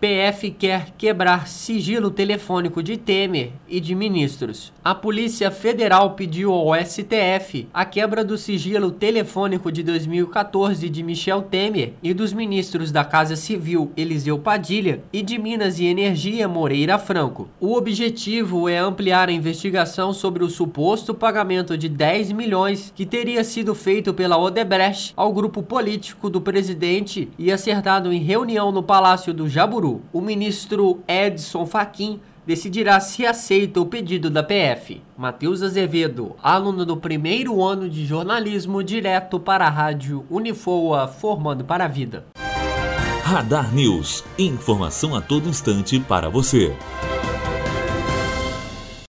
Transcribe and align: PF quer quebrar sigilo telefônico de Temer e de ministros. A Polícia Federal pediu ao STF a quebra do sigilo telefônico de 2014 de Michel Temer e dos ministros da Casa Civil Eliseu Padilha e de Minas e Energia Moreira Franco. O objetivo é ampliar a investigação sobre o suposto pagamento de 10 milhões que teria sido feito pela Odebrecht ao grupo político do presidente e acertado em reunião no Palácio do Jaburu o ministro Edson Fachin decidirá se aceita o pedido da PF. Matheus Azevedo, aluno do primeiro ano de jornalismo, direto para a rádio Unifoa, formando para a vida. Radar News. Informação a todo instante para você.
PF 0.00 0.50
quer 0.52 0.92
quebrar 0.96 1.46
sigilo 1.46 2.10
telefônico 2.10 2.82
de 2.82 2.96
Temer 2.96 3.50
e 3.68 3.78
de 3.78 3.94
ministros. 3.94 4.72
A 4.82 4.94
Polícia 4.94 5.50
Federal 5.50 6.12
pediu 6.12 6.54
ao 6.54 6.74
STF 6.74 7.68
a 7.70 7.84
quebra 7.84 8.24
do 8.24 8.38
sigilo 8.38 8.90
telefônico 8.90 9.70
de 9.70 9.82
2014 9.82 10.88
de 10.88 11.02
Michel 11.02 11.42
Temer 11.42 11.92
e 12.02 12.14
dos 12.14 12.32
ministros 12.32 12.90
da 12.90 13.04
Casa 13.04 13.36
Civil 13.36 13.92
Eliseu 13.94 14.38
Padilha 14.38 15.02
e 15.12 15.20
de 15.20 15.36
Minas 15.36 15.78
e 15.78 15.84
Energia 15.84 16.48
Moreira 16.48 16.98
Franco. 16.98 17.50
O 17.60 17.76
objetivo 17.76 18.70
é 18.70 18.78
ampliar 18.78 19.28
a 19.28 19.32
investigação 19.32 20.14
sobre 20.14 20.42
o 20.42 20.48
suposto 20.48 21.12
pagamento 21.12 21.76
de 21.76 21.90
10 21.90 22.32
milhões 22.32 22.90
que 22.96 23.04
teria 23.04 23.44
sido 23.44 23.74
feito 23.74 24.14
pela 24.14 24.38
Odebrecht 24.38 25.12
ao 25.14 25.30
grupo 25.30 25.62
político 25.62 26.30
do 26.30 26.40
presidente 26.40 27.28
e 27.38 27.52
acertado 27.52 28.10
em 28.10 28.22
reunião 28.22 28.72
no 28.72 28.82
Palácio 28.82 29.34
do 29.34 29.46
Jaburu 29.46 29.89
o 30.12 30.20
ministro 30.20 31.00
Edson 31.08 31.64
Fachin 31.66 32.20
decidirá 32.46 32.98
se 33.00 33.24
aceita 33.24 33.80
o 33.80 33.86
pedido 33.86 34.28
da 34.28 34.42
PF. 34.42 35.02
Matheus 35.16 35.62
Azevedo, 35.62 36.34
aluno 36.42 36.84
do 36.84 36.96
primeiro 36.96 37.62
ano 37.62 37.88
de 37.88 38.04
jornalismo, 38.04 38.82
direto 38.82 39.38
para 39.38 39.66
a 39.66 39.70
rádio 39.70 40.24
Unifoa, 40.28 41.06
formando 41.06 41.64
para 41.64 41.84
a 41.84 41.88
vida. 41.88 42.26
Radar 43.22 43.72
News. 43.72 44.24
Informação 44.36 45.14
a 45.14 45.20
todo 45.20 45.48
instante 45.48 46.00
para 46.00 46.28
você. 46.28 46.74